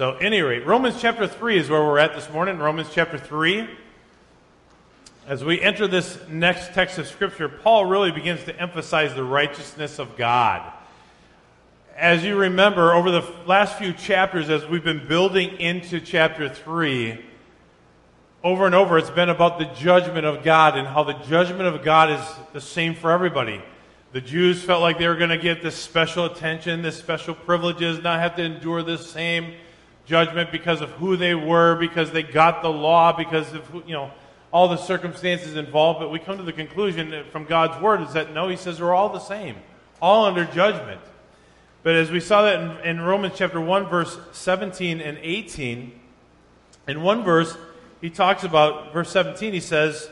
[0.00, 2.56] So, any rate, Romans chapter 3 is where we're at this morning.
[2.56, 3.68] Romans chapter 3.
[5.26, 9.98] As we enter this next text of Scripture, Paul really begins to emphasize the righteousness
[9.98, 10.62] of God.
[11.98, 17.22] As you remember, over the last few chapters, as we've been building into chapter 3,
[18.42, 21.84] over and over, it's been about the judgment of God and how the judgment of
[21.84, 23.62] God is the same for everybody.
[24.12, 28.02] The Jews felt like they were going to get this special attention, this special privileges,
[28.02, 29.56] not have to endure this same
[30.10, 34.10] judgment because of who they were, because they got the law, because of you know
[34.52, 36.00] all the circumstances involved.
[36.00, 38.92] But we come to the conclusion from God's word is that no, He says we're
[38.92, 39.56] all the same,
[40.02, 41.00] all under judgment.
[41.84, 45.98] But as we saw that in, in Romans chapter one, verse seventeen and eighteen,
[46.88, 47.56] in one verse
[48.00, 49.52] he talks about verse seventeen.
[49.52, 50.10] He says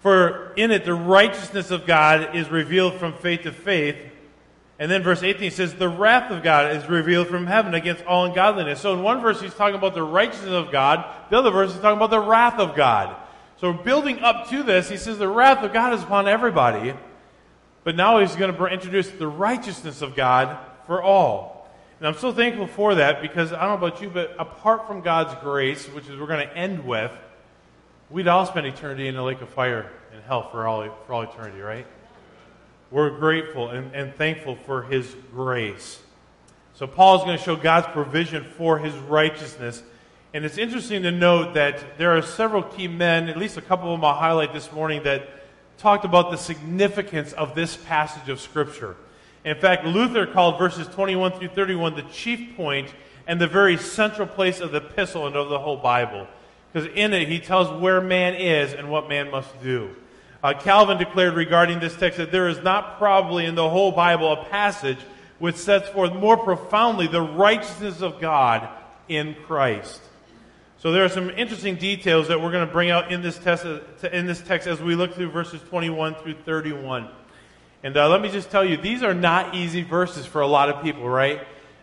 [0.00, 3.96] for in it, the righteousness of God is revealed from faith to faith.
[4.78, 8.26] And then verse 18 says, The wrath of God is revealed from heaven against all
[8.26, 8.80] ungodliness.
[8.80, 11.04] So in one verse, he's talking about the righteousness of God.
[11.30, 13.16] The other verse, he's talking about the wrath of God.
[13.60, 16.94] So building up to this, he says, The wrath of God is upon everybody.
[17.82, 21.68] But now he's going to introduce the righteousness of God for all.
[21.98, 25.00] And I'm so thankful for that because I don't know about you, but apart from
[25.00, 27.10] God's grace, which is we're going to end with,
[28.10, 31.22] we'd all spend eternity in the lake of fire in hell for all, for all
[31.22, 31.86] eternity, right?
[32.90, 36.00] We're grateful and, and thankful for his grace.
[36.74, 39.82] So Paul is going to show God's provision for his righteousness.
[40.32, 43.92] And it's interesting to note that there are several key men, at least a couple
[43.92, 45.28] of them I'll highlight this morning, that
[45.78, 48.96] talked about the significance of this passage of Scripture.
[49.44, 52.92] In fact, Luther called verses 21 through 31 the chief point
[53.26, 56.26] and the very central place of the epistle and of the whole Bible.
[56.72, 59.94] Because in it, he tells where man is and what man must do.
[60.42, 64.32] Uh, Calvin declared regarding this text that there is not probably in the whole Bible
[64.32, 64.98] a passage
[65.38, 68.68] which sets forth more profoundly the righteousness of God
[69.08, 70.00] in Christ.
[70.78, 73.64] So there are some interesting details that we're going to bring out in this, text,
[74.12, 77.08] in this text as we look through verses 21 through 31.
[77.82, 80.68] And uh, let me just tell you, these are not easy verses for a lot
[80.68, 81.40] of people, right?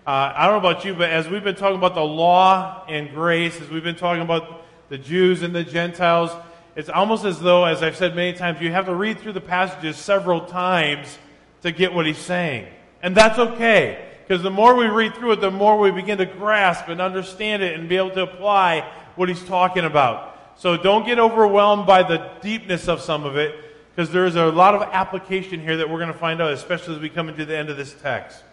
[0.08, 3.10] Uh, I don't know about you, but as we've been talking about the law and
[3.10, 6.32] grace, as we've been talking about the Jews and the Gentiles.
[6.76, 9.42] It's almost as though, as I've said many times, you have to read through the
[9.42, 11.18] passages several times
[11.62, 12.68] to get what he's saying.
[13.02, 16.26] And that's okay, because the more we read through it, the more we begin to
[16.26, 20.38] grasp and understand it and be able to apply what he's talking about.
[20.58, 23.56] So don't get overwhelmed by the deepness of some of it,
[23.96, 26.96] because there is a lot of application here that we're going to find out, especially
[26.96, 28.44] as we come into the end of this text.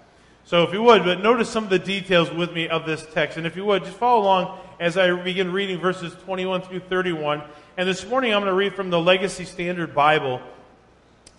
[0.45, 3.39] So if you would, but notice some of the details with me of this text.
[3.39, 7.43] And if you would, just follow along as I begin reading verses 21 through 31.
[7.77, 10.41] And this morning I'm going to read from the Legacy Standard Bible.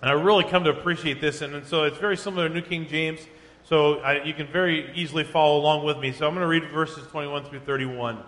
[0.01, 1.41] And I really come to appreciate this.
[1.41, 3.19] And, and so it's very similar to New King James.
[3.65, 6.11] So I, you can very easily follow along with me.
[6.11, 8.19] So I'm going to read verses 21 through 31.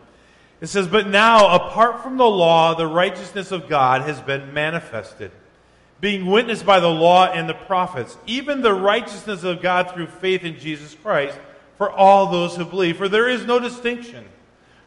[0.62, 5.32] It says, But now, apart from the law, the righteousness of God has been manifested
[6.02, 10.44] being witnessed by the law and the prophets, even the righteousness of God through faith
[10.44, 11.38] in Jesus Christ
[11.78, 12.98] for all those who believe.
[12.98, 14.26] For there is no distinction.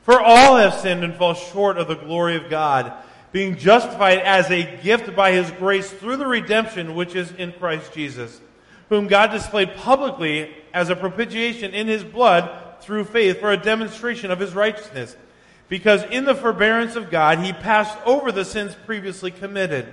[0.03, 2.93] For all have sinned and fall short of the glory of God,
[3.31, 7.93] being justified as a gift by his grace through the redemption which is in Christ
[7.93, 8.41] Jesus,
[8.89, 14.31] whom God displayed publicly as a propitiation in his blood through faith for a demonstration
[14.31, 15.15] of his righteousness.
[15.69, 19.93] Because in the forbearance of God, he passed over the sins previously committed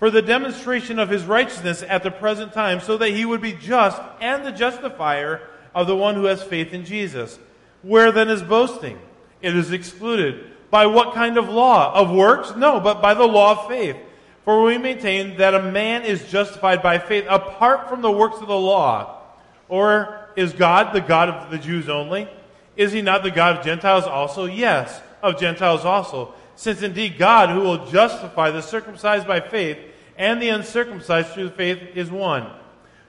[0.00, 3.52] for the demonstration of his righteousness at the present time, so that he would be
[3.52, 5.42] just and the justifier
[5.74, 7.38] of the one who has faith in Jesus.
[7.82, 8.98] Where then is boasting?
[9.42, 10.50] It is excluded.
[10.70, 11.94] By what kind of law?
[11.94, 12.56] Of works?
[12.56, 13.96] No, but by the law of faith.
[14.44, 18.48] For we maintain that a man is justified by faith apart from the works of
[18.48, 19.20] the law.
[19.68, 22.26] Or is God the God of the Jews only?
[22.74, 24.46] Is he not the God of Gentiles also?
[24.46, 26.34] Yes, of Gentiles also.
[26.56, 29.78] Since indeed God, who will justify the circumcised by faith,
[30.20, 32.46] and the uncircumcised through faith is one.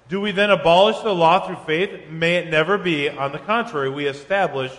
[0.07, 2.09] Do we then abolish the law through faith?
[2.09, 3.09] May it never be.
[3.09, 4.72] On the contrary, we establish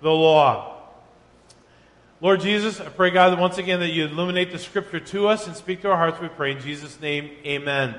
[0.00, 0.78] the law.
[2.20, 5.56] Lord Jesus, I pray, God, once again that you illuminate the scripture to us and
[5.56, 6.52] speak to our hearts, we pray.
[6.52, 7.96] In Jesus' name, amen.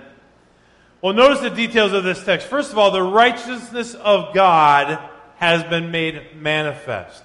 [1.01, 2.47] Well, notice the details of this text.
[2.47, 4.99] First of all, the righteousness of God
[5.35, 7.23] has been made manifest.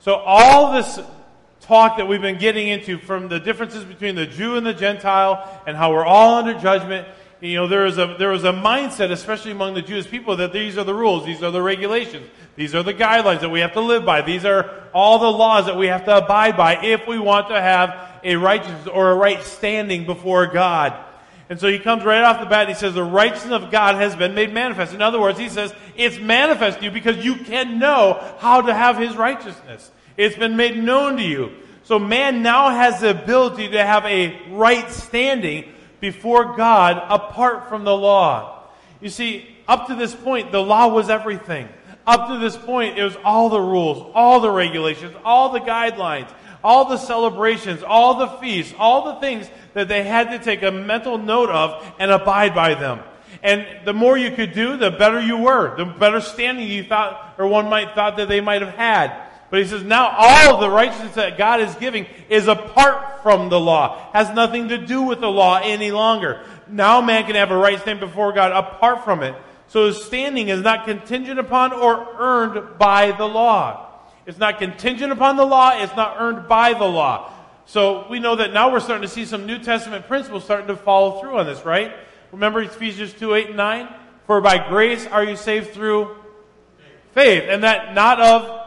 [0.00, 1.00] So all this
[1.64, 5.62] talk that we've been getting into from the differences between the Jew and the Gentile
[5.66, 7.08] and how we're all under judgment.
[7.40, 10.52] You know, there is a, there was a mindset, especially among the Jewish people, that
[10.52, 12.26] these are the rules, these are the regulations,
[12.56, 15.66] these are the guidelines that we have to live by, these are all the laws
[15.66, 19.14] that we have to abide by if we want to have a righteous or a
[19.14, 20.94] right standing before God.
[21.50, 23.96] And so he comes right off the bat and he says, The righteousness of God
[23.96, 24.94] has been made manifest.
[24.94, 28.72] In other words, he says, It's manifest to you because you can know how to
[28.72, 29.90] have his righteousness.
[30.16, 31.52] It's been made known to you.
[31.84, 37.84] So man now has the ability to have a right standing before God apart from
[37.84, 38.68] the law.
[39.00, 41.68] You see, up to this point, the law was everything.
[42.06, 46.30] Up to this point, it was all the rules, all the regulations, all the guidelines,
[46.62, 50.70] all the celebrations, all the feasts, all the things that they had to take a
[50.70, 53.00] mental note of and abide by them.
[53.42, 57.34] And the more you could do, the better you were, the better standing you thought,
[57.36, 59.14] or one might thought that they might have had.
[59.50, 63.60] But he says now all the righteousness that God is giving is apart from the
[63.60, 66.44] law, has nothing to do with the law any longer.
[66.68, 69.34] Now man can have a right standing before God apart from it.
[69.68, 73.90] So his standing is not contingent upon or earned by the law.
[74.26, 77.32] It's not contingent upon the law, it's not earned by the law.
[77.66, 80.76] So we know that now we're starting to see some New Testament principles starting to
[80.76, 81.94] follow through on this, right?
[82.32, 83.88] Remember Ephesians 2 8 and 9?
[84.26, 86.16] For by grace are you saved through
[87.12, 88.63] faith, and that not of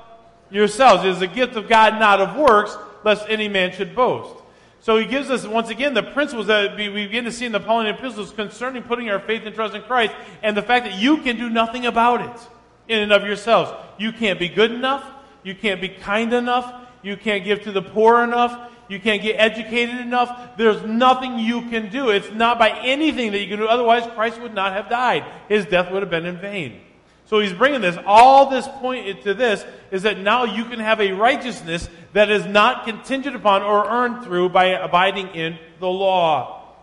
[0.50, 1.04] yourselves.
[1.04, 4.44] It is a gift of God, not of works, lest any man should boast.
[4.80, 7.60] So he gives us, once again, the principles that we begin to see in the
[7.60, 11.18] Pauline epistles concerning putting our faith and trust in Christ and the fact that you
[11.18, 12.48] can do nothing about it
[12.88, 13.72] in and of yourselves.
[13.98, 15.04] You can't be good enough.
[15.44, 16.74] You can't be kind enough.
[17.02, 18.72] You can't give to the poor enough.
[18.90, 20.58] You can't get educated enough.
[20.58, 22.10] There's nothing you can do.
[22.10, 23.68] It's not by anything that you can do.
[23.68, 25.26] Otherwise, Christ would not have died.
[25.50, 26.80] His death would have been in vain.
[27.28, 27.98] So he's bringing this.
[28.06, 32.46] All this point to this is that now you can have a righteousness that is
[32.46, 36.74] not contingent upon or earned through by abiding in the law.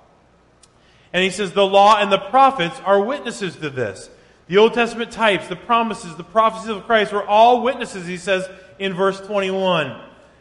[1.15, 4.11] And he says the law and the prophets are witnesses to this.
[4.47, 8.47] The Old Testament types, the promises, the prophecies of Christ were all witnesses, he says
[8.79, 9.87] in verse 21.
[9.87, 9.97] It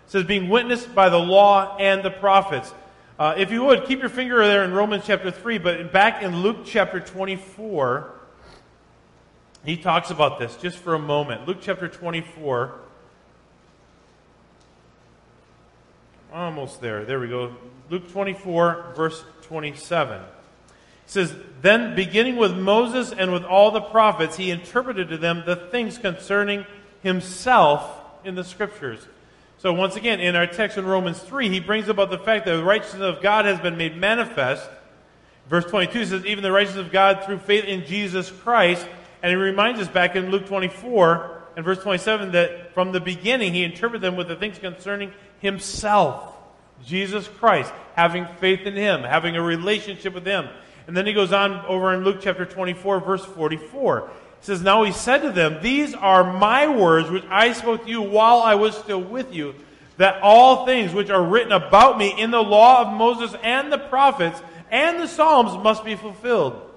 [0.07, 2.73] says, being witnessed by the law and the prophets.
[3.17, 6.41] Uh, if you would, keep your finger there in Romans chapter 3, but back in
[6.41, 8.11] Luke chapter 24,
[9.65, 11.48] he talks about this just for a moment.
[11.48, 12.74] Luke chapter 24.
[16.33, 17.06] Almost there.
[17.06, 17.56] There we go.
[17.89, 20.19] Luke 24, verse 27.
[20.19, 20.25] It
[21.06, 25.56] says, Then beginning with Moses and with all the prophets, he interpreted to them the
[25.56, 26.65] things concerning
[27.01, 29.07] himself in the scriptures.
[29.60, 32.56] So once again, in our text in Romans 3, he brings about the fact that
[32.57, 34.69] the righteousness of God has been made manifest.
[35.48, 38.86] Verse 22 says, Even the righteousness of God through faith in Jesus Christ
[39.24, 43.54] and he reminds us back in Luke 24 and verse 27 that from the beginning
[43.54, 46.36] he interpreted them with the things concerning himself,
[46.86, 50.50] Jesus Christ, having faith in him, having a relationship with him.
[50.88, 54.10] And then he goes on over in Luke chapter 24, verse 44.
[54.40, 57.90] He says, Now he said to them, These are my words which I spoke to
[57.90, 59.56] you while I was still with you,
[59.96, 63.78] that all things which are written about me in the law of Moses and the
[63.78, 66.73] prophets and the Psalms must be fulfilled.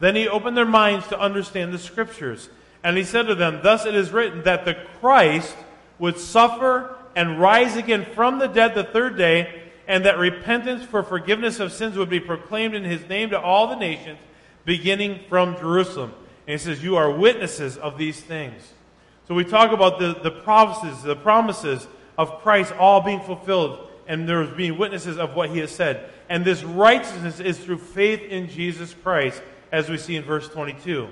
[0.00, 2.48] Then he opened their minds to understand the scriptures.
[2.84, 5.56] And he said to them, Thus it is written that the Christ
[5.98, 11.02] would suffer and rise again from the dead the third day, and that repentance for
[11.02, 14.18] forgiveness of sins would be proclaimed in his name to all the nations,
[14.64, 16.12] beginning from Jerusalem.
[16.46, 18.72] And he says, You are witnesses of these things.
[19.26, 21.86] So we talk about the, the prophecies, the promises
[22.16, 26.08] of Christ all being fulfilled, and there's being witnesses of what he has said.
[26.28, 29.42] And this righteousness is through faith in Jesus Christ
[29.72, 31.08] as we see in verse 22.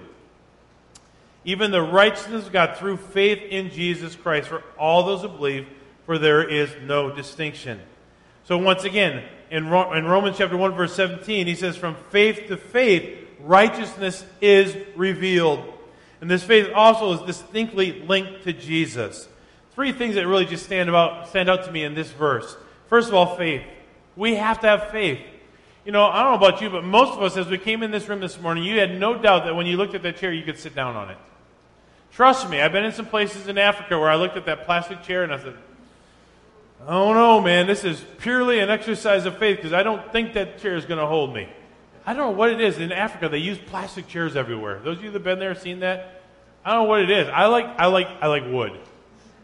[1.44, 5.66] Even the righteousness of God through faith in Jesus Christ for all those who believe,
[6.04, 7.80] for there is no distinction.
[8.44, 12.48] So, once again, in, Ro- in Romans chapter 1, verse 17, he says, From faith
[12.48, 15.72] to faith, righteousness is revealed.
[16.20, 19.28] And this faith also is distinctly linked to Jesus.
[19.74, 22.56] Three things that really just stand, about, stand out to me in this verse.
[22.88, 23.62] First of all, faith.
[24.16, 25.20] We have to have faith.
[25.86, 27.92] You know, I don't know about you, but most of us, as we came in
[27.92, 30.32] this room this morning, you had no doubt that when you looked at that chair,
[30.32, 31.16] you could sit down on it.
[32.10, 35.04] Trust me, I've been in some places in Africa where I looked at that plastic
[35.04, 35.54] chair and I said,
[36.88, 40.58] Oh no, man, this is purely an exercise of faith because I don't think that
[40.58, 41.48] chair is going to hold me.
[42.04, 42.78] I don't know what it is.
[42.78, 44.80] In Africa, they use plastic chairs everywhere.
[44.80, 46.20] Those of you that have been there, seen that?
[46.64, 47.28] I don't know what it is.
[47.28, 48.72] I like, I like, I like wood.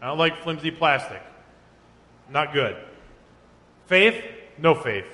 [0.01, 1.21] I don't like flimsy plastic.
[2.29, 2.75] Not good.
[3.85, 4.21] Faith?
[4.57, 5.05] No faith.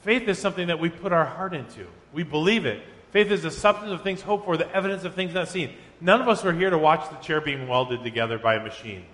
[0.00, 1.86] Faith is something that we put our heart into.
[2.12, 2.82] We believe it.
[3.10, 5.72] Faith is the substance of things hoped for, the evidence of things not seen.
[6.00, 9.04] None of us were here to watch the chair being welded together by a machine.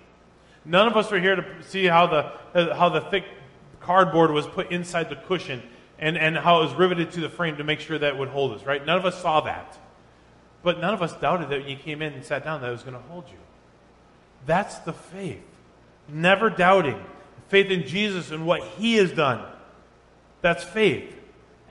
[0.65, 3.25] None of us were here to see how the, how the thick
[3.79, 5.61] cardboard was put inside the cushion
[5.99, 8.29] and, and how it was riveted to the frame to make sure that it would
[8.29, 8.85] hold us, right?
[8.85, 9.77] None of us saw that.
[10.63, 12.71] But none of us doubted that when you came in and sat down that it
[12.71, 13.37] was going to hold you.
[14.45, 15.43] That's the faith.
[16.09, 17.03] Never doubting.
[17.47, 19.45] Faith in Jesus and what he has done.
[20.45, 21.11] That's faith.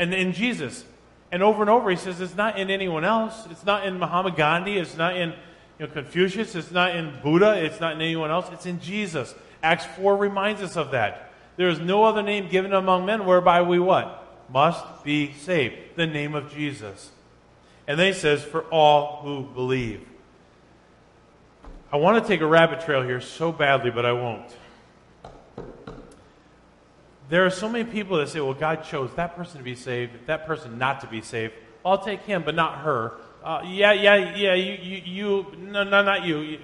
[0.01, 0.85] and in Jesus.
[1.31, 3.47] And over and over, he says it's not in anyone else.
[3.49, 4.79] It's not in Muhammad Gandhi.
[4.79, 5.31] It's not in
[5.79, 6.57] you know, Confucius.
[6.57, 7.65] It's not in Buddha.
[7.65, 8.49] It's not in anyone else.
[8.51, 9.33] It's in Jesus.
[9.63, 11.31] Acts 4 reminds us of that.
[11.57, 14.27] There is no other name given among men whereby we what?
[14.53, 15.77] Must be saved.
[15.95, 17.13] The name of Jesus.
[17.87, 20.01] And then he says, for all who believe.
[21.93, 24.53] I want to take a rabbit trail here so badly, but I won't.
[27.35, 30.13] There are so many people that say, well, God chose that person to be saved,
[30.27, 31.53] that person not to be saved.
[31.85, 33.15] I'll take him, but not her.
[33.43, 36.61] Uh, yeah, yeah, yeah, you, you, you, no, no, not you.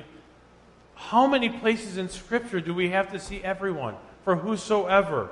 [0.95, 3.97] How many places in Scripture do we have to see everyone?
[4.23, 5.31] For whosoever,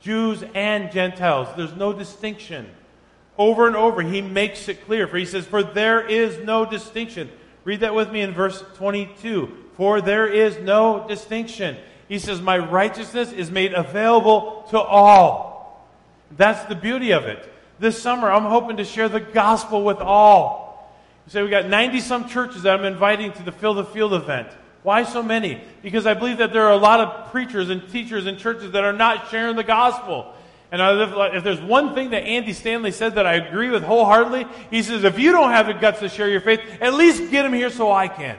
[0.00, 2.70] Jews and Gentiles, there's no distinction.
[3.38, 5.08] Over and over, he makes it clear.
[5.08, 7.30] For he says, For there is no distinction.
[7.64, 9.50] Read that with me in verse 22.
[9.78, 11.78] For there is no distinction.
[12.14, 15.84] He says, My righteousness is made available to all.
[16.36, 17.52] That's the beauty of it.
[17.80, 20.94] This summer, I'm hoping to share the gospel with all.
[21.26, 24.14] You say, We got 90 some churches that I'm inviting to the Fill the Field
[24.14, 24.46] event.
[24.84, 25.60] Why so many?
[25.82, 28.84] Because I believe that there are a lot of preachers and teachers in churches that
[28.84, 30.32] are not sharing the gospel.
[30.70, 30.80] And
[31.34, 35.02] if there's one thing that Andy Stanley said that I agree with wholeheartedly, he says,
[35.02, 37.70] if you don't have the guts to share your faith, at least get them here
[37.70, 38.38] so I can.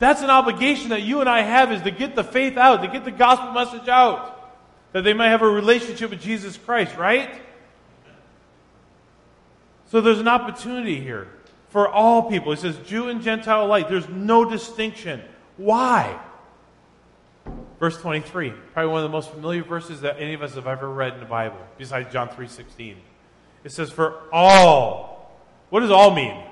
[0.00, 2.88] That's an obligation that you and I have is to get the faith out, to
[2.88, 4.54] get the gospel message out,
[4.92, 7.30] that they might have a relationship with Jesus Christ, right?
[9.90, 11.28] So there's an opportunity here
[11.68, 12.52] for all people.
[12.52, 13.90] He says Jew and Gentile alike.
[13.90, 15.20] There's no distinction.
[15.58, 16.18] Why?
[17.78, 20.88] Verse 23, probably one of the most familiar verses that any of us have ever
[20.88, 22.96] read in the Bible, besides John 3.16.
[23.64, 25.38] It says, for all.
[25.68, 26.42] What does all mean?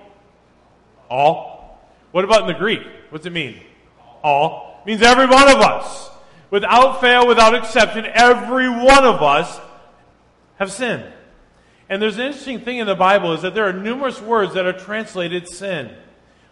[1.09, 1.81] All.
[2.13, 2.83] What about in the Greek?
[3.11, 3.61] What's it mean?
[4.23, 4.81] All.
[4.83, 6.11] It means every one of us.
[6.51, 9.61] Without fail, without exception, every one of us
[10.59, 11.05] have sinned.
[11.89, 14.67] And there's an interesting thing in the Bible is that there are numerous words that
[14.67, 15.95] are translated sin.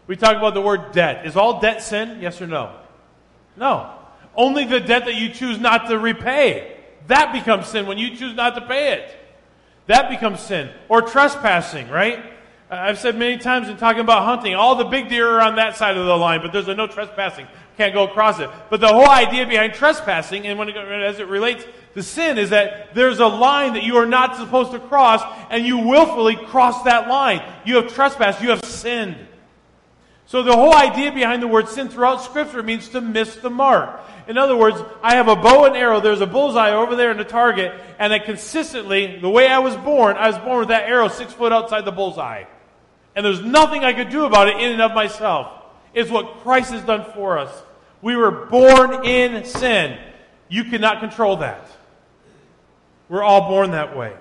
[0.07, 1.27] We talk about the word debt.
[1.27, 2.21] Is all debt sin?
[2.21, 2.75] Yes or no?
[3.57, 3.93] No.
[4.35, 6.77] Only the debt that you choose not to repay.
[7.07, 9.17] That becomes sin when you choose not to pay it.
[9.87, 10.71] That becomes sin.
[10.89, 12.25] Or trespassing, right?
[12.69, 15.77] I've said many times in talking about hunting, all the big deer are on that
[15.77, 17.47] side of the line, but there's a no trespassing.
[17.77, 18.51] Can't go across it.
[18.71, 22.51] But the whole idea behind trespassing, and when it, as it relates to sin, is
[22.51, 26.83] that there's a line that you are not supposed to cross, and you willfully cross
[26.85, 27.43] that line.
[27.65, 28.43] You have trespassed.
[28.43, 29.17] You have sinned.
[30.25, 34.01] So the whole idea behind the word sin throughout Scripture means to miss the mark.
[34.27, 36.01] In other words, I have a bow and arrow.
[36.01, 39.77] There's a bullseye over there in the target, and I consistently, the way I was
[39.77, 42.45] born, I was born with that arrow six foot outside the bullseye.
[43.17, 45.51] And there's nothing I could do about it in and of myself.
[45.95, 47.51] It's what Christ has done for us.
[48.03, 49.99] We were born in sin.
[50.49, 51.67] You cannot control that.
[53.09, 54.15] We're all born that way.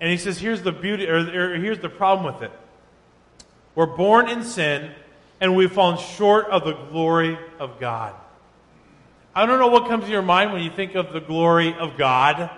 [0.00, 2.50] And he says, here's the beauty, or, or here's the problem with it.
[3.74, 4.90] We're born in sin,
[5.40, 8.14] and we've fallen short of the glory of God.
[9.34, 11.96] I don't know what comes to your mind when you think of the glory of
[11.96, 12.50] God.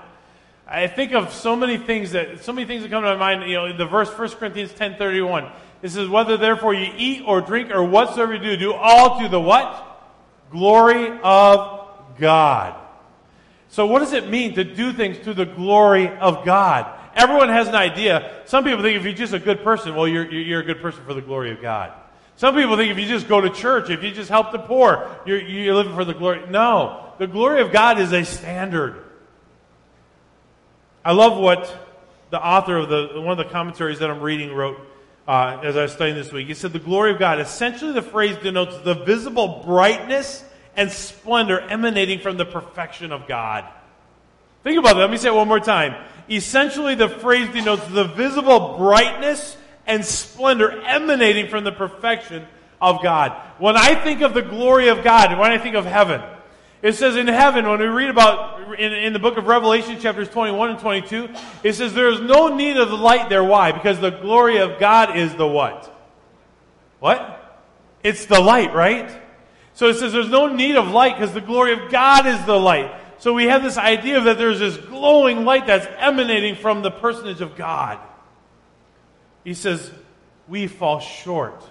[0.67, 3.51] I think of so many things that so many things that come to my mind.
[3.51, 5.51] You know, the verse 1 Corinthians ten thirty one.
[5.83, 9.29] It says, "Whether therefore you eat or drink or whatsoever you do, do all to
[9.29, 10.01] the what?
[10.51, 12.75] Glory of God."
[13.69, 16.87] So, what does it mean to do things to the glory of God?
[17.15, 18.43] Everyone has an idea.
[18.47, 21.05] Some people think if you're just a good person, well, you're, you're a good person
[21.05, 21.93] for the glory of God.
[22.37, 25.09] Some people think if you just go to church, if you just help the poor,
[25.25, 26.43] you're, you're living for the glory.
[26.49, 29.04] No, the glory of God is a standard.
[31.05, 31.73] I love what
[32.31, 34.79] the author of the one of the commentaries that I'm reading wrote
[35.29, 36.47] uh, as I was studying this week.
[36.47, 40.43] He said, "The glory of God." Essentially, the phrase denotes the visible brightness
[40.77, 43.65] and splendor emanating from the perfection of God.
[44.63, 45.01] Think about that.
[45.01, 45.95] Let me say it one more time.
[46.31, 52.47] Essentially, the phrase denotes the visible brightness and splendor emanating from the perfection
[52.81, 53.33] of God.
[53.59, 56.23] When I think of the glory of God, when I think of heaven,
[56.85, 60.29] it says in heaven, when we read about in, in, the book of Revelation, chapters
[60.29, 61.31] 21 and 22,
[61.63, 63.43] it says there is no need of the light there.
[63.43, 63.73] Why?
[63.73, 65.91] Because the glory of God is the what?
[67.01, 67.63] What?
[68.03, 69.11] It's the light, right?
[69.73, 72.61] So it says there's no need of light because the glory of God is the
[72.61, 72.95] light.
[73.17, 77.41] So we have this idea that there's this glowing light that's emanating from the personage
[77.41, 77.99] of God.
[79.43, 79.91] He says,
[80.49, 81.65] we fall short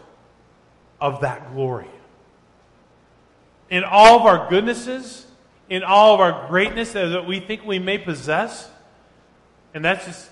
[1.00, 1.93] of that glory.
[3.74, 5.25] In all of our goodnesses,
[5.68, 8.70] in all of our greatness that we think we may possess,
[9.74, 10.30] and that's just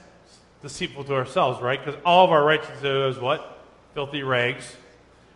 [0.62, 1.83] deceitful to ourselves, right?
[1.83, 3.65] Because all of our righteousness is what?
[3.95, 4.75] Filthy rags.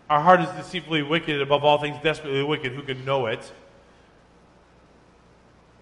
[0.07, 2.74] Our heart is deceitfully wicked, above all things, desperately wicked.
[2.74, 3.51] Who can know it?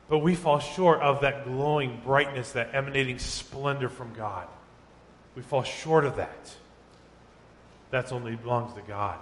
[0.08, 4.48] But we fall short of that glowing brightness, that emanating splendor from God.
[5.36, 6.56] We fall short of that.
[7.92, 9.20] That's only belongs to God.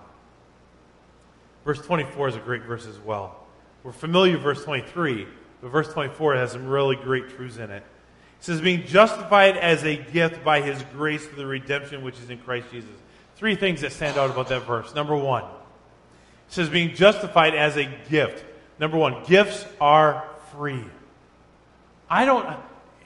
[1.66, 3.46] Verse 24 is a great verse as well.
[3.84, 5.28] We're familiar with verse 23,
[5.62, 7.84] but verse 24 has some really great truths in it.
[8.42, 12.30] It says, being justified as a gift by his grace through the redemption which is
[12.30, 12.90] in Christ Jesus.
[13.36, 14.96] Three things that stand out about that verse.
[14.96, 15.50] Number one, it
[16.48, 18.44] says, being justified as a gift.
[18.80, 20.84] Number one, gifts are free.
[22.10, 22.46] I don't.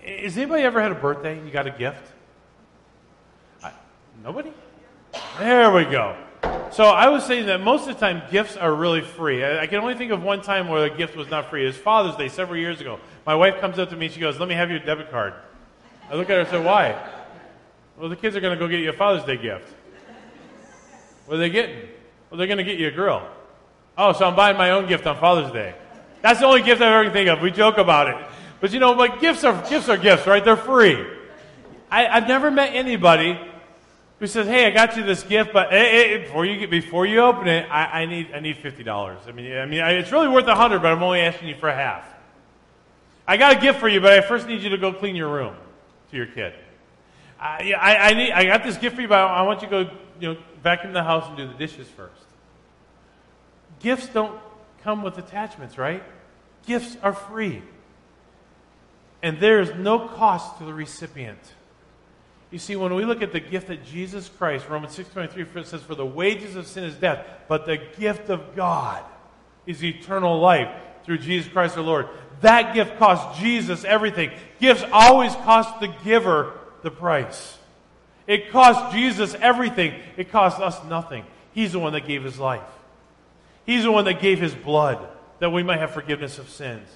[0.06, 2.12] Has anybody ever had a birthday and you got a gift?
[3.62, 3.72] I,
[4.24, 4.54] nobody?
[5.40, 6.16] There we go.
[6.72, 9.44] So I was saying that most of the time gifts are really free.
[9.44, 11.64] I, I, can only think of one time where a gift was not free.
[11.64, 13.00] It was Father's Day several years ago.
[13.26, 15.34] My wife comes up to me and she goes, Let me have your debit card.
[16.10, 17.02] I look at her and say, Why?
[17.98, 19.74] Well, the kids are going to go get you a Father's Day gift.
[21.28, 21.88] What are they getting?
[22.30, 23.26] Well, they're going to get you a grill.
[23.98, 25.76] Oh, so I'm buying my own gift on Father's Day.
[26.22, 27.42] That's the only gift I've ever think of.
[27.42, 28.18] We joke about it.
[28.60, 30.44] But you know, like gifts are gifts are gifts, right?
[30.44, 31.06] They're free.
[31.90, 33.40] I, I've never met anybody
[34.20, 37.06] who says, "Hey, I got you this gift, but hey, hey, before you get, before
[37.06, 39.20] you open it, I, I need I need fifty dollars.
[39.28, 41.72] I mean, I mean, it's really worth a hundred, but I'm only asking you for
[41.72, 42.06] half.
[43.28, 45.30] I got a gift for you, but I first need you to go clean your
[45.30, 45.56] room
[46.12, 46.54] to your kid.
[47.40, 49.84] I, I, I need I got this gift for you, but I want you to
[49.86, 52.22] go you know vacuum the house and do the dishes first.
[53.80, 54.40] Gifts don't
[54.84, 56.04] come with attachments, right?
[56.66, 57.62] Gifts are free,
[59.22, 61.40] and there is no cost to the recipient.
[62.56, 65.94] You see, when we look at the gift that Jesus Christ, Romans 6.23 says, For
[65.94, 69.04] the wages of sin is death, but the gift of God
[69.66, 72.08] is eternal life through Jesus Christ our Lord.
[72.40, 74.32] That gift cost Jesus everything.
[74.62, 77.58] Gifts always cost the giver the price.
[78.26, 79.94] It cost Jesus everything.
[80.16, 81.26] It cost us nothing.
[81.52, 82.64] He's the one that gave his life.
[83.66, 85.06] He's the one that gave his blood
[85.40, 86.88] that we might have forgiveness of sins.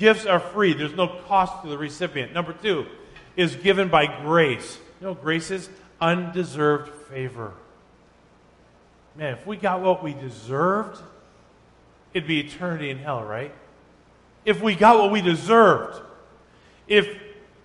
[0.00, 0.72] Gifts are free.
[0.72, 2.32] There's no cost to the recipient.
[2.32, 2.86] Number two
[3.36, 4.80] is given by grace.
[5.00, 5.68] You know, grace is
[6.00, 7.52] undeserved favor.
[9.14, 11.00] Man, if we got what we deserved,
[12.12, 13.52] it'd be eternity in hell, right?
[14.44, 16.00] If we got what we deserved.
[16.86, 17.08] If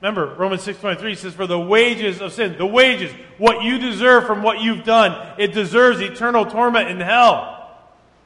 [0.02, 4.42] remember Romans 6:23 says for the wages of sin, the wages, what you deserve from
[4.42, 7.70] what you've done, it deserves eternal torment in hell.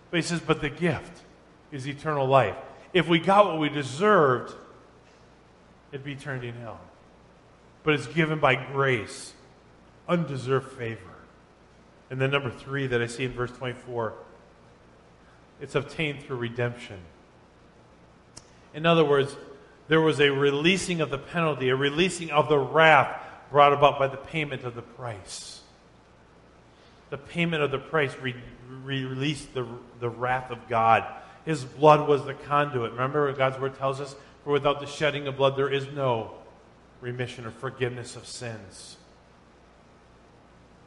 [0.09, 1.23] But he says but the gift
[1.71, 2.55] is eternal life.
[2.93, 4.55] If we got what we deserved,
[5.91, 6.79] it'd be eternity in hell
[7.85, 9.33] but it's given by grace,
[10.09, 11.01] undeserved favor.
[12.09, 14.13] And then number three that I see in verse 24,
[15.61, 16.97] it's obtained through redemption.
[18.73, 19.35] In other words,
[19.87, 23.21] there was a releasing of the penalty, a releasing of the wrath
[23.51, 25.61] brought about by the payment of the price.
[27.11, 28.35] The payment of the price re-
[28.83, 29.65] re- released the,
[29.99, 31.05] the wrath of God.
[31.45, 32.93] His blood was the conduit.
[32.93, 34.15] Remember what God's word tells us?
[34.43, 36.31] For without the shedding of blood, there is no
[37.05, 38.97] remission or forgiveness of sins.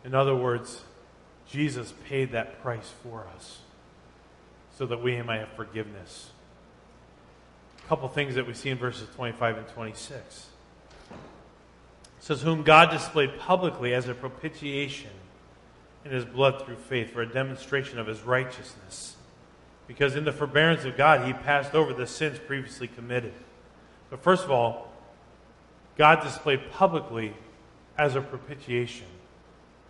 [0.05, 0.83] In other words,
[1.47, 3.61] Jesus paid that price for us
[4.77, 6.31] so that we might have forgiveness.
[7.85, 10.47] A couple things that we see in verses 25 and 26.
[11.11, 11.17] It
[12.19, 15.13] says, Whom God displayed publicly as a propitiation
[16.05, 19.15] in his blood through faith for a demonstration of his righteousness.
[19.87, 23.35] Because in the forbearance of God, he passed over the sins previously committed.
[24.11, 24.88] But first of all,
[25.99, 27.35] God displayed publicly
[27.99, 29.07] as a propitiation.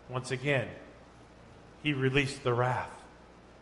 [0.08, 0.66] Once again,
[1.82, 2.90] he released the wrath.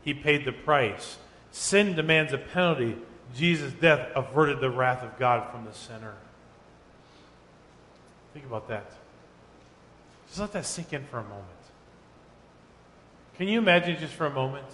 [0.03, 1.19] He paid the price.
[1.51, 2.97] Sin demands a penalty.
[3.35, 6.15] Jesus' death averted the wrath of God from the sinner.
[8.33, 8.93] Think about that.
[10.29, 11.45] Just let that sink in for a moment.
[13.37, 14.67] Can you imagine just for a moment?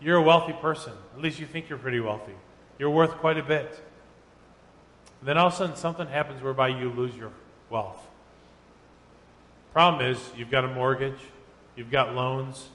[0.00, 0.92] You're a wealthy person.
[1.14, 2.34] At least you think you're pretty wealthy.
[2.78, 3.80] You're worth quite a bit.
[5.22, 7.30] Then all of a sudden something happens whereby you lose your
[7.70, 8.04] wealth.
[9.72, 11.18] Problem is, you've got a mortgage,
[11.76, 12.68] you've got loans,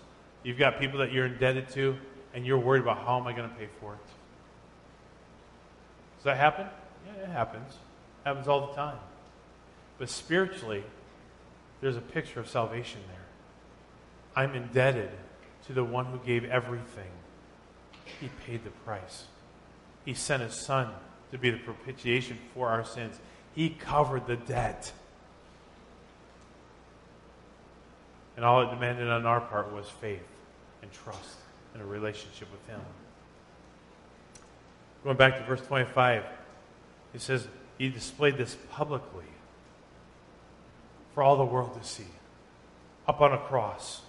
[0.44, 1.98] you've got people that you're indebted to,
[2.34, 4.00] and you're worried about how am I going to pay for it.
[6.18, 6.68] Does that happen?
[7.06, 7.74] Yeah, it happens.
[7.74, 8.98] It happens all the time.
[10.00, 10.84] But spiritually,
[11.82, 13.26] there's a picture of salvation there.
[14.36, 15.12] I'm indebted
[15.68, 17.12] to the one who gave everything.
[18.20, 19.26] He paid the price.
[20.06, 20.90] He sent his son
[21.32, 23.20] to be the propitiation for our sins.
[23.56, 24.92] He covered the debt.
[28.36, 30.28] And all it demanded on our part was faith
[30.82, 31.38] and trust
[31.74, 32.80] and a relationship with Him.
[35.04, 36.24] Going back to verse 25,
[37.14, 39.26] he says, He displayed this publicly
[41.14, 42.08] for all the world to see.
[43.08, 44.02] Up on a cross,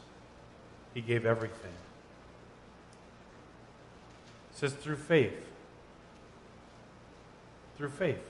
[0.92, 1.72] He gave everything.
[4.52, 5.48] It says, through faith
[7.78, 8.20] through faith.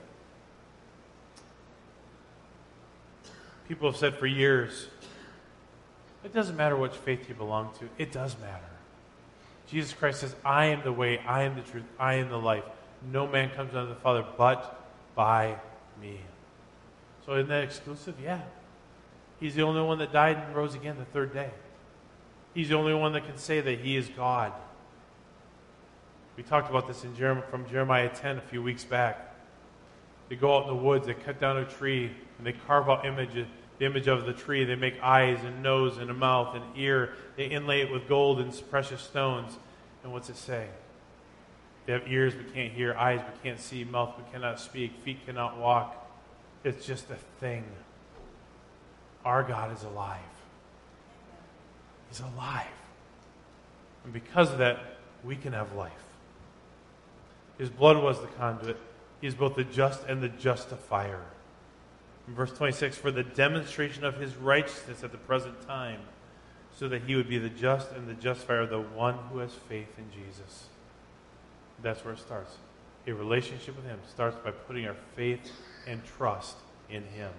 [3.67, 4.87] People have said for years,
[6.23, 8.63] it doesn't matter which faith you belong to, it does matter.
[9.67, 12.63] Jesus Christ says, I am the way, I am the truth, I am the life.
[13.11, 14.79] No man comes unto the Father but
[15.15, 15.57] by
[16.01, 16.19] me.
[17.25, 18.15] So isn't that exclusive?
[18.23, 18.41] Yeah.
[19.39, 21.51] He's the only one that died and rose again the third day.
[22.53, 24.51] He's the only one that can say that he is God.
[26.35, 29.28] We talked about this in Jeremiah, from Jeremiah 10 a few weeks back.
[30.29, 33.05] They go out in the woods, they cut down a tree, and they carve out
[33.05, 33.47] images,
[33.79, 34.63] the image of the tree.
[34.63, 37.13] They make eyes and nose and a mouth and ear.
[37.35, 39.57] They inlay it with gold and precious stones.
[40.03, 40.67] And what's it say?
[41.85, 45.25] They have ears but can't hear, eyes but can't see, mouth but cannot speak, feet
[45.25, 45.95] cannot walk.
[46.63, 47.63] It's just a thing.
[49.25, 50.19] Our God is alive.
[52.09, 52.67] He's alive.
[54.03, 55.91] And because of that, we can have life.
[57.57, 58.77] His blood was the conduit.
[59.21, 61.21] He is both the just and the justifier.
[62.27, 65.99] In verse 26, for the demonstration of his righteousness at the present time,
[66.77, 69.51] so that he would be the just and the justifier of the one who has
[69.51, 70.67] faith in Jesus.
[71.81, 72.55] That's where it starts.
[73.07, 75.51] A relationship with him starts by putting our faith
[75.87, 76.55] and trust
[76.89, 77.31] in him.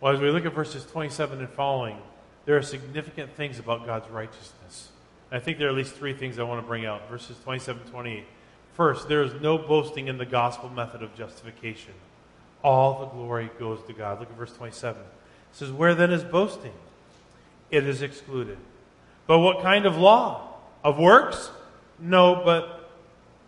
[0.00, 1.96] Well, as we look at verses 27 and following,
[2.44, 4.88] there are significant things about God's righteousness.
[5.30, 7.08] I think there are at least three things I want to bring out.
[7.08, 8.24] Verses 27 28.
[8.74, 11.92] First, there is no boasting in the gospel method of justification.
[12.64, 14.20] All the glory goes to God.
[14.20, 15.00] Look at verse 27.
[15.00, 15.08] It
[15.52, 16.72] says, Where then is boasting?
[17.70, 18.58] It is excluded.
[19.26, 20.48] But what kind of law?
[20.84, 21.50] Of works?
[21.98, 22.90] No, but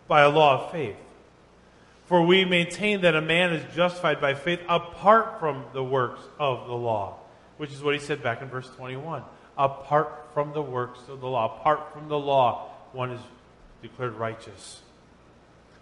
[0.07, 0.95] by a law of faith.
[2.05, 6.67] For we maintain that a man is justified by faith apart from the works of
[6.67, 7.17] the law,
[7.57, 9.23] which is what he said back in verse 21.
[9.57, 13.21] Apart from the works of the law, apart from the law, one is
[13.81, 14.81] declared righteous.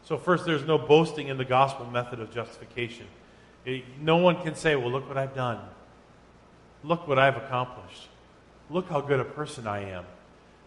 [0.03, 3.07] So, first, there's no boasting in the gospel method of justification.
[3.65, 5.59] It, no one can say, Well, look what I've done.
[6.83, 8.09] Look what I've accomplished.
[8.69, 10.05] Look how good a person I am.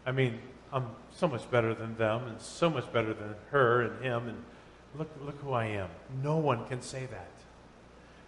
[0.06, 0.38] I mean,
[0.72, 4.36] I'm so much better than them, and so much better than her and him, and
[4.96, 5.88] look, look who I am.
[6.22, 7.30] No one can say that.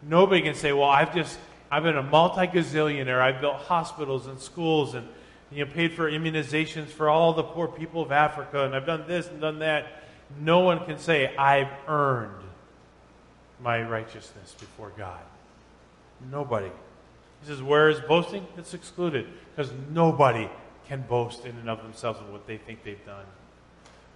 [0.03, 1.39] Nobody can say, Well, I've just,
[1.71, 3.21] I've been a multi gazillionaire.
[3.21, 5.09] I've built hospitals and schools and
[5.51, 9.05] you know, paid for immunizations for all the poor people of Africa, and I've done
[9.09, 9.87] this and done that.
[10.41, 12.43] No one can say, I've earned
[13.61, 15.21] my righteousness before God.
[16.31, 16.71] Nobody.
[17.41, 18.47] He says, Where is boasting?
[18.57, 20.49] It's excluded because nobody
[20.87, 23.25] can boast in and of themselves of what they think they've done.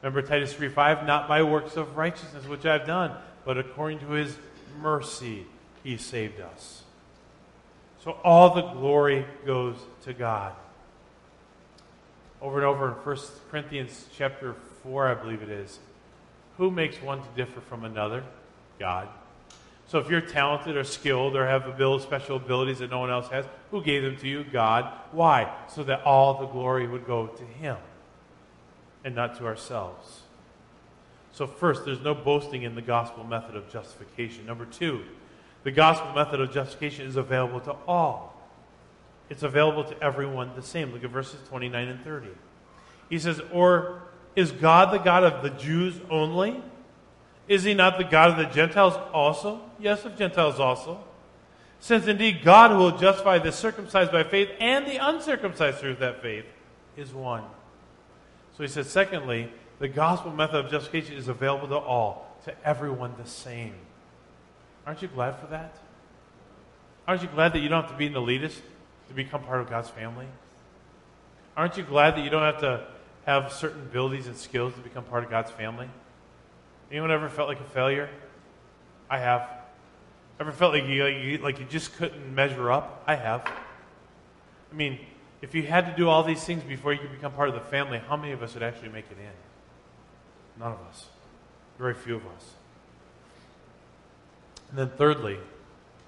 [0.02, 1.06] Remember Titus 3 5?
[1.06, 3.12] Not by works of righteousness which I've done,
[3.44, 4.36] but according to his
[4.80, 5.46] mercy
[5.84, 6.82] he saved us.
[8.02, 10.54] So all the glory goes to God.
[12.40, 13.16] Over and over in 1
[13.50, 15.78] Corinthians chapter 4, I believe it is.
[16.62, 18.22] Who makes one to differ from another?
[18.78, 19.08] God.
[19.88, 21.64] So if you're talented or skilled or have
[22.00, 24.44] special abilities that no one else has, who gave them to you?
[24.44, 24.88] God.
[25.10, 25.52] Why?
[25.66, 27.78] So that all the glory would go to Him
[29.04, 30.20] and not to ourselves.
[31.32, 34.46] So, first, there's no boasting in the gospel method of justification.
[34.46, 35.02] Number two,
[35.64, 38.40] the gospel method of justification is available to all.
[39.28, 40.92] It's available to everyone the same.
[40.92, 42.28] Look at verses 29 and 30.
[43.10, 44.02] He says, Or
[44.34, 46.62] is God the God of the Jews only?
[47.48, 49.60] Is he not the God of the Gentiles also?
[49.78, 51.02] Yes, of Gentiles also.
[51.80, 56.22] Since indeed God who will justify the circumcised by faith and the uncircumcised through that
[56.22, 56.46] faith
[56.96, 57.42] is one.
[58.56, 63.14] So he says, secondly, the gospel method of justification is available to all, to everyone
[63.18, 63.74] the same.
[64.86, 65.76] Aren't you glad for that?
[67.06, 68.60] Aren't you glad that you don't have to be an elitist
[69.08, 70.26] to become part of God's family?
[71.56, 72.86] Aren't you glad that you don't have to
[73.26, 75.88] have certain abilities and skills to become part of God's family?
[76.90, 78.10] Anyone ever felt like a failure?
[79.08, 79.48] I have.
[80.40, 83.04] Ever felt like you, like you, like you just couldn't measure up?
[83.06, 83.46] I have.
[84.70, 84.98] I mean,
[85.40, 87.60] if you had to do all these things before you could become part of the
[87.60, 90.60] family, how many of us would actually make it in?
[90.60, 91.06] None of us.
[91.78, 92.50] Very few of us.
[94.70, 95.38] And then, thirdly,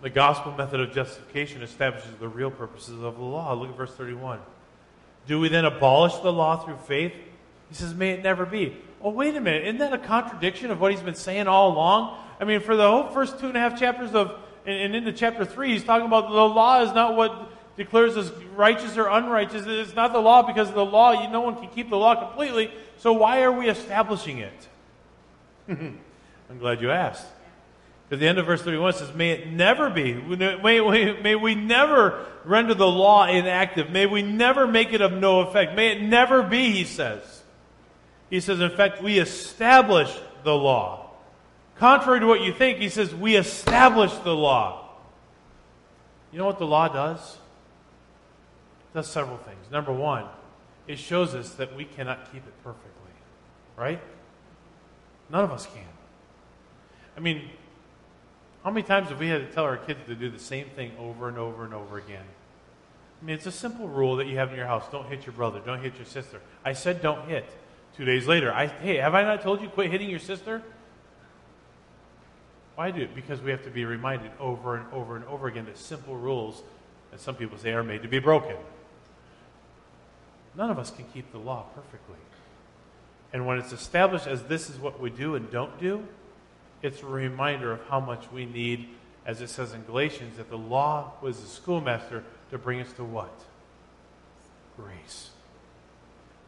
[0.02, 3.52] the gospel method of justification establishes the real purposes of the law.
[3.54, 4.40] Look at verse 31.
[5.26, 7.12] Do we then abolish the law through faith?
[7.68, 8.76] He says, May it never be.
[9.02, 9.64] Oh, wait a minute.
[9.64, 12.18] Isn't that a contradiction of what he's been saying all along?
[12.40, 15.12] I mean, for the whole first two and a half chapters of, and, and into
[15.12, 19.66] chapter three, he's talking about the law is not what declares us righteous or unrighteous.
[19.66, 21.12] It's not the law because the law.
[21.22, 22.70] You, no one can keep the law completely.
[22.98, 24.68] So why are we establishing it?
[25.68, 27.26] I'm glad you asked.
[28.08, 30.14] Because the end of verse 31 says, May it never be.
[30.14, 33.90] May, may, may we never render the law inactive.
[33.90, 35.74] May we never make it of no effect.
[35.74, 37.42] May it never be, he says.
[38.30, 41.10] He says, in fact, we establish the law.
[41.76, 44.90] Contrary to what you think, he says, we establish the law.
[46.32, 47.38] You know what the law does?
[48.90, 49.70] It does several things.
[49.70, 50.26] Number one,
[50.86, 52.90] it shows us that we cannot keep it perfectly.
[53.76, 54.00] Right?
[55.30, 55.82] None of us can.
[57.16, 57.50] I mean,
[58.64, 60.92] how many times have we had to tell our kids to do the same thing
[60.98, 62.24] over and over and over again?
[63.20, 64.84] I mean, it's a simple rule that you have in your house.
[64.90, 65.60] Don't hit your brother.
[65.64, 66.40] Don't hit your sister.
[66.64, 67.44] I said don't hit.
[67.96, 70.62] Two days later, I, hey, have I not told you quit hitting your sister?
[72.74, 73.14] Why do it?
[73.14, 76.62] Because we have to be reminded over and over and over again that simple rules,
[77.12, 78.56] that some people say, are made to be broken.
[80.56, 82.18] None of us can keep the law perfectly.
[83.32, 86.06] And when it's established as this is what we do and don't do,
[86.84, 88.88] it's a reminder of how much we need,
[89.24, 93.04] as it says in Galatians, that the law was the schoolmaster to bring us to
[93.04, 93.32] what?
[94.76, 95.30] Grace.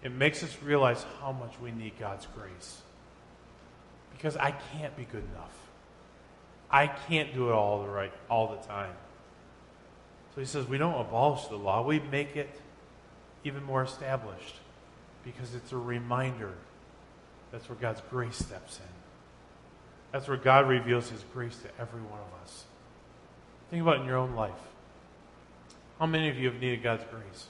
[0.03, 2.83] It makes us realize how much we need God's grace.
[4.12, 5.57] Because I can't be good enough.
[6.70, 8.92] I can't do it all the right all the time.
[10.35, 12.61] So he says we don't abolish the law, we make it
[13.42, 14.57] even more established
[15.25, 16.53] because it's a reminder
[17.53, 18.95] that's where God's grace steps in.
[20.16, 22.64] That's where God reveals his grace to every one of us.
[23.68, 24.52] Think about it in your own life.
[25.98, 27.48] How many of you have needed God's grace?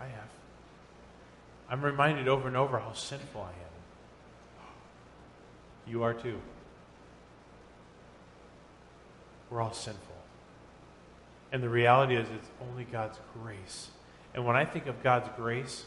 [0.00, 0.28] I have.
[1.68, 4.70] I'm reminded over and over how sinful I am.
[5.88, 6.38] You are too.
[9.50, 10.14] We're all sinful.
[11.50, 13.88] And the reality is, it's only God's grace.
[14.34, 15.84] And when I think of God's grace,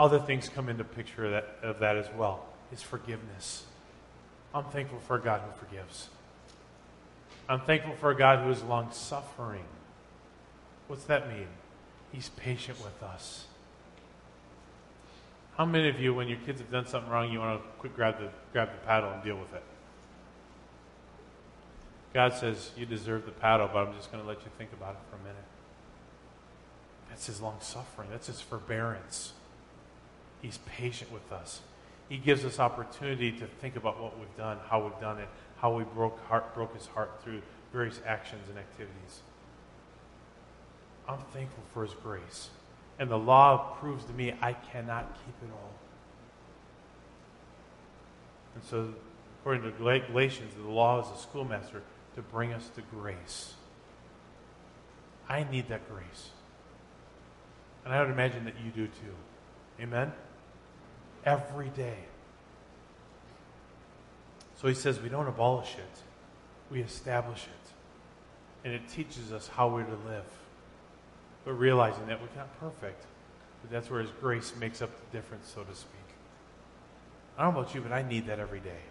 [0.00, 2.46] other things come into picture of that, of that as well.
[2.72, 3.64] is forgiveness.
[4.54, 6.08] I'm thankful for a God who forgives.
[7.48, 9.64] I'm thankful for a God who is long suffering.
[10.88, 11.48] What's that mean?
[12.12, 13.44] He's patient with us.
[15.56, 17.94] How many of you, when your kids have done something wrong, you want to quick
[17.94, 19.62] grab the, grab the paddle and deal with it?
[22.14, 24.94] God says, You deserve the paddle, but I'm just going to let you think about
[24.94, 25.44] it for a minute.
[27.10, 29.34] That's his long suffering, that's his forbearance.
[30.42, 31.60] He's patient with us.
[32.08, 35.74] He gives us opportunity to think about what we've done, how we've done it, how
[35.74, 39.20] we broke, heart, broke his heart through various actions and activities.
[41.08, 42.50] I'm thankful for his grace.
[42.98, 45.72] And the law proves to me I cannot keep it all.
[48.54, 48.92] And so,
[49.40, 51.82] according to Galatians, the law is a schoolmaster
[52.16, 53.54] to bring us to grace.
[55.28, 56.30] I need that grace.
[57.84, 59.14] And I would imagine that you do too.
[59.80, 60.12] Amen?
[61.24, 61.98] Every day.
[64.60, 66.02] So he says we don't abolish it,
[66.70, 67.72] we establish it.
[68.62, 70.24] And it teaches us how we're to live.
[71.46, 73.06] But realizing that we're not perfect,
[73.62, 76.00] but that's where his grace makes up the difference, so to speak.
[77.38, 78.82] I don't know about you, but I need that every day.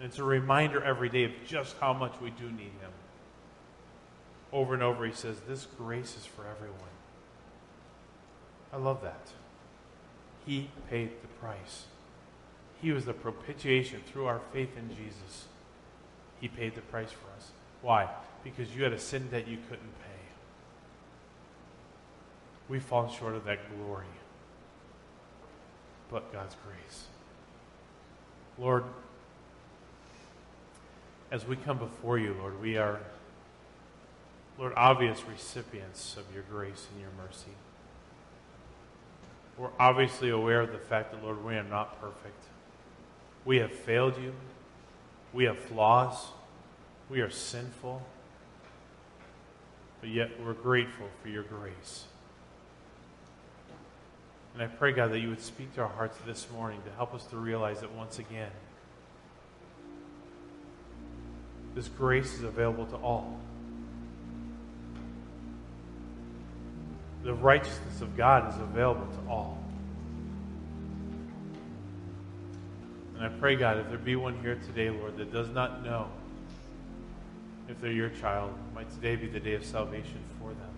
[0.00, 2.90] And it's a reminder every day of just how much we do need him.
[4.52, 6.80] Over and over, he says, This grace is for everyone.
[8.72, 9.28] I love that.
[10.46, 11.84] He paid the price.
[12.80, 15.46] He was the propitiation through our faith in Jesus.
[16.40, 17.50] He paid the price for us.
[17.82, 18.08] Why?
[18.42, 20.10] Because you had a sin that you couldn't pay.
[22.68, 24.06] We've fallen short of that glory.
[26.10, 27.04] But God's grace.
[28.58, 28.84] Lord,
[31.30, 33.00] as we come before you, Lord, we are,
[34.58, 37.52] Lord, obvious recipients of your grace and your mercy.
[39.60, 42.44] We're obviously aware of the fact that, Lord, we are not perfect.
[43.44, 44.32] We have failed you.
[45.34, 46.28] We have flaws.
[47.10, 48.00] We are sinful.
[50.00, 52.04] But yet we're grateful for your grace.
[54.54, 57.14] And I pray, God, that you would speak to our hearts this morning to help
[57.14, 58.52] us to realize that once again,
[61.74, 63.38] this grace is available to all.
[67.22, 69.58] The righteousness of God is available to all.
[73.16, 76.08] And I pray, God, if there be one here today, Lord, that does not know
[77.68, 80.70] if they're your child, might today be the day of salvation for them.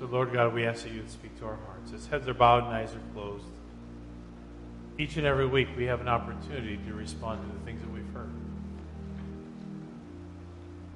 [0.00, 1.92] So, Lord God, we ask that you would speak to our hearts.
[1.94, 3.44] As heads are bowed and eyes are closed,
[4.98, 8.12] each and every week we have an opportunity to respond to the things that we've
[8.12, 8.30] heard.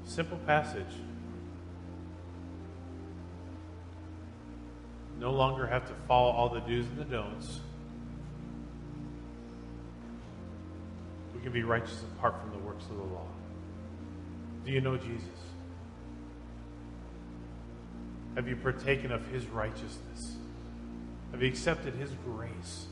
[0.04, 0.82] Simple passage.
[5.18, 7.60] No longer have to follow all the do's and the don'ts.
[11.34, 13.26] We can be righteous apart from the works of the law.
[14.64, 15.28] Do you know Jesus?
[18.34, 20.36] Have you partaken of his righteousness?
[21.36, 22.86] Have you accepted His grace?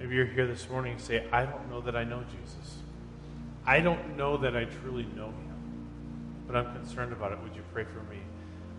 [0.00, 2.78] Maybe you're here this morning and say, I don't know that I know Jesus.
[3.64, 5.53] I don't know that I truly know Him,
[6.54, 7.38] but I'm concerned about it.
[7.42, 8.20] Would you pray for me?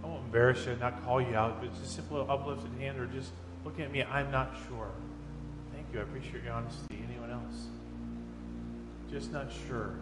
[0.02, 3.32] I won't embarrass you, not call you out, but just simply uplifted hand or just
[3.66, 4.02] looking at me.
[4.02, 4.88] I'm not sure.
[5.74, 6.00] Thank you.
[6.00, 7.04] I appreciate your honesty.
[7.06, 7.68] Anyone else?
[9.12, 9.94] Just not sure.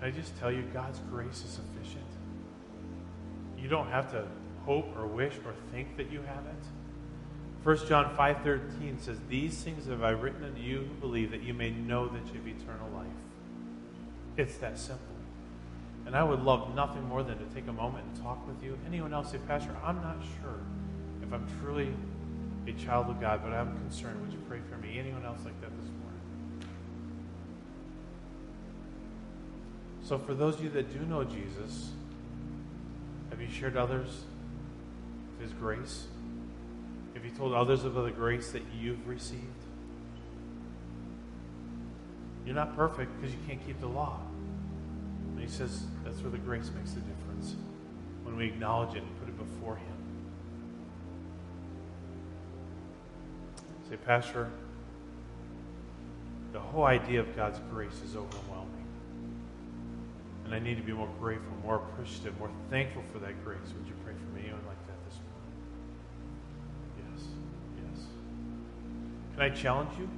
[0.00, 2.02] Can I just tell you, God's grace is sufficient?
[3.56, 4.26] You don't have to
[4.66, 7.62] hope or wish or think that you have it.
[7.62, 11.54] 1 John 5.13 says, These things have I written unto you who believe that you
[11.54, 13.06] may know that you have eternal life.
[14.36, 15.13] It's that simple.
[16.06, 18.78] And I would love nothing more than to take a moment and talk with you.
[18.86, 20.60] Anyone else say, Pastor, I'm not sure
[21.22, 21.94] if I'm truly
[22.66, 24.20] a child of God, but I'm concerned.
[24.20, 24.98] Would you pray for me?
[24.98, 26.20] Anyone else like that this morning?
[30.02, 31.90] So, for those of you that do know Jesus,
[33.30, 34.24] have you shared others
[35.40, 36.06] His grace?
[37.14, 39.42] Have you told others of the grace that you've received?
[42.44, 44.18] You're not perfect because you can't keep the law.
[45.44, 47.54] He says that's where the grace makes the difference.
[48.22, 49.96] When we acknowledge it and put it before Him.
[53.90, 54.50] Say, Pastor,
[56.52, 58.86] the whole idea of God's grace is overwhelming.
[60.46, 63.58] And I need to be more grateful, more appreciative, more thankful for that grace.
[63.76, 64.44] Would you pray for me?
[64.44, 65.52] Anyone like that this morning?
[67.12, 67.24] Yes.
[67.92, 68.06] Yes.
[69.34, 70.08] Can I challenge you?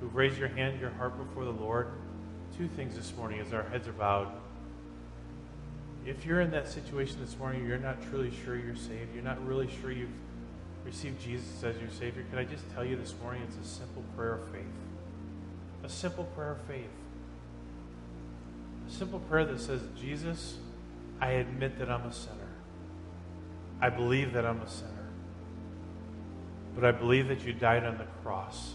[0.00, 1.88] Who've raised your hand, your heart before the Lord?
[2.60, 4.28] Two things this morning as our heads are bowed.
[6.04, 9.42] If you're in that situation this morning, you're not truly sure you're saved, you're not
[9.46, 10.10] really sure you've
[10.84, 14.04] received Jesus as your Savior, can I just tell you this morning it's a simple
[14.14, 14.60] prayer of faith.
[15.84, 16.90] A simple prayer of faith.
[18.86, 20.58] A simple prayer that says, Jesus,
[21.18, 22.36] I admit that I'm a sinner.
[23.80, 25.08] I believe that I'm a sinner.
[26.74, 28.74] But I believe that you died on the cross.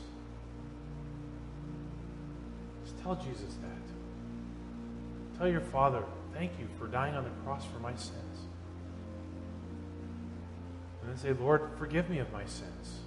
[3.05, 5.37] Tell Jesus that.
[5.37, 8.39] Tell your Father, thank you for dying on the cross for my sins.
[11.01, 13.01] And then say, Lord, forgive me of my sins.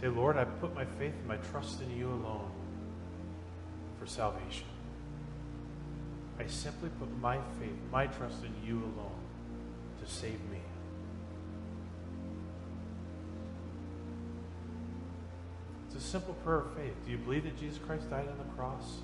[0.00, 2.52] Say, Lord, I put my faith and my trust in you alone
[3.98, 4.68] for salvation.
[6.38, 9.18] I simply put my faith, my trust in you alone
[10.02, 10.59] to save me.
[16.00, 16.94] A simple prayer of faith.
[17.04, 18.98] Do you believe that Jesus Christ died on the cross?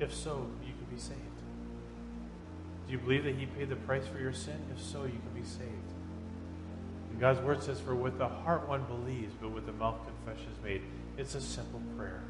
[0.00, 1.20] If so, you can be saved.
[2.86, 4.58] Do you believe that he paid the price for your sin?
[4.74, 5.92] If so, you can be saved.
[7.10, 10.50] And God's word says, For with the heart one believes, but with the mouth confession
[10.50, 10.82] is made.
[11.16, 12.22] It's a simple prayer.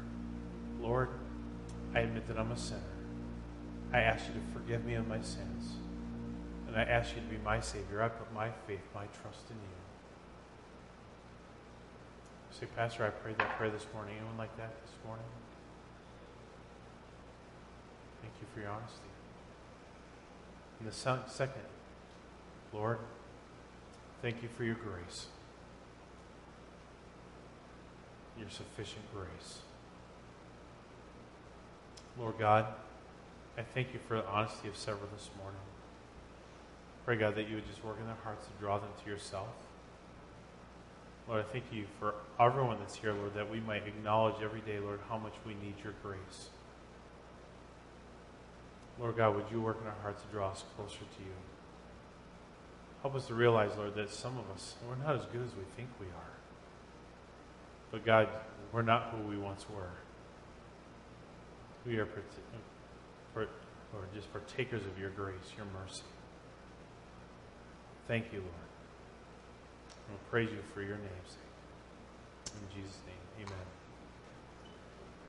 [0.79, 1.09] Lord,
[1.95, 2.81] I admit that I'm a sinner.
[3.91, 5.73] I ask you to forgive me of my sins.
[6.67, 8.03] And I ask you to be my Savior.
[8.03, 9.82] I put my faith, my trust in you.
[12.59, 14.15] Say, Pastor, I prayed that prayer this morning.
[14.17, 15.25] Anyone like that this morning?
[18.21, 18.99] Thank you for your honesty.
[20.79, 21.63] And the second,
[22.71, 22.99] Lord,
[24.23, 25.27] Thank you for your grace,
[28.39, 29.57] your sufficient grace.
[32.17, 32.67] Lord God,
[33.57, 35.59] I thank you for the honesty of several this morning.
[37.03, 39.49] Pray, God, that you would just work in their hearts to draw them to yourself.
[41.27, 44.79] Lord, I thank you for everyone that's here, Lord, that we might acknowledge every day,
[44.79, 46.49] Lord, how much we need your grace.
[48.99, 51.33] Lord God, would you work in our hearts to draw us closer to you?
[53.01, 55.63] Help us to realize, Lord, that some of us, we're not as good as we
[55.75, 56.33] think we are.
[57.91, 58.27] But God,
[58.71, 59.89] we're not who we once were.
[61.85, 62.07] We are
[64.15, 66.03] just partakers of your grace, your mercy.
[68.07, 68.72] Thank you, Lord.
[70.07, 72.55] And we'll praise you for your name's sake.
[72.55, 73.82] In Jesus' name, amen.